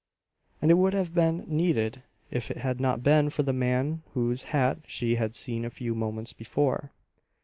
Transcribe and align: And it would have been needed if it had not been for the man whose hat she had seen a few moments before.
And 0.63 0.71
it 0.71 0.79
would 0.79 0.93
have 0.93 1.13
been 1.13 1.45
needed 1.47 2.01
if 2.31 2.49
it 2.49 2.57
had 2.57 2.79
not 2.79 3.03
been 3.03 3.29
for 3.29 3.43
the 3.43 3.53
man 3.53 4.01
whose 4.15 4.45
hat 4.45 4.79
she 4.87 5.13
had 5.17 5.35
seen 5.35 5.63
a 5.63 5.69
few 5.69 5.93
moments 5.93 6.33
before. 6.33 6.91